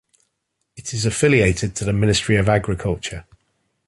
[0.75, 3.25] It is affiliated to the Ministry of Agriculture.